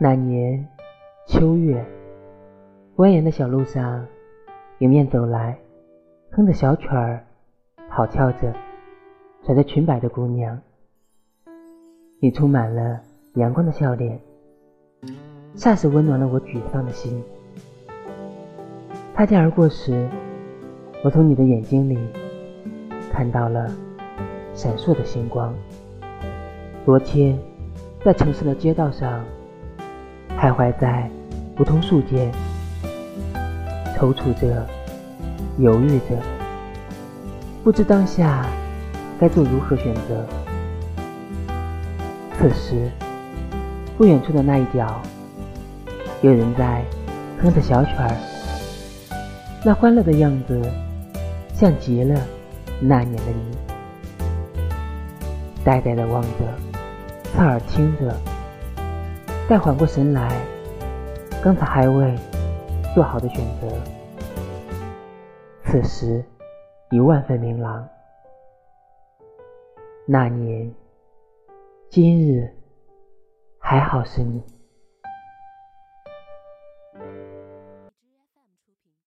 [0.00, 0.64] 那年
[1.26, 1.84] 秋月，
[2.98, 4.06] 蜿蜒的小路上，
[4.78, 5.58] 迎面走来，
[6.30, 7.24] 哼着小曲儿，
[7.90, 8.54] 跑跳着，
[9.42, 10.56] 甩着裙摆的姑娘。
[12.20, 13.00] 你充满了
[13.34, 14.20] 阳光的笑脸，
[15.56, 17.20] 霎时温暖了我沮丧的心。
[19.16, 20.08] 擦肩而过时，
[21.02, 21.98] 我从你的眼睛里
[23.10, 23.68] 看到了
[24.54, 25.52] 闪烁的星光。
[26.84, 27.36] 昨天，
[28.04, 29.24] 在城市的街道上。
[30.36, 31.08] 徘徊在
[31.58, 32.32] 梧桐树间，
[33.96, 34.66] 踌躇着，
[35.58, 36.16] 犹豫着，
[37.64, 38.46] 不知当下
[39.18, 40.24] 该做如何选择。
[42.38, 42.90] 此时，
[43.96, 45.02] 不远处的那一角，
[46.22, 46.84] 有人在
[47.42, 48.14] 哼着小曲儿，
[49.64, 50.62] 那欢乐的样子，
[51.54, 52.20] 像极了
[52.80, 53.56] 那年的你。
[55.64, 56.28] 呆呆的望着，
[57.34, 58.16] 侧耳听着。
[59.48, 60.28] 待缓过神来，
[61.42, 62.14] 刚才还未
[62.94, 63.66] 做好的选择，
[65.64, 66.22] 此时
[66.90, 67.88] 已万分明朗。
[70.04, 70.70] 那年
[71.88, 72.46] 今日，
[73.58, 74.57] 还好是你。